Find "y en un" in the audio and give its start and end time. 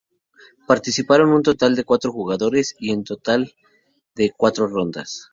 2.79-3.03